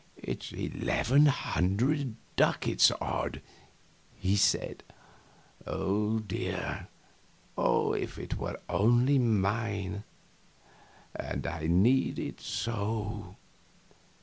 "It's 0.17 0.51
eleven 0.51 1.27
hundred 1.27 2.15
ducats 2.35 2.91
odd!" 2.99 3.39
he 4.15 4.35
said. 4.35 4.81
"Oh 5.67 6.17
dear! 6.17 6.87
if 7.55 8.17
it 8.17 8.35
were 8.35 8.59
only 8.67 9.19
mine 9.19 10.03
and 11.15 11.45
I 11.45 11.67
need 11.67 12.17
it 12.17 12.39
so!" 12.41 13.35